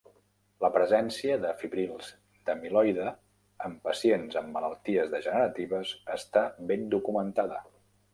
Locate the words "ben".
6.73-6.89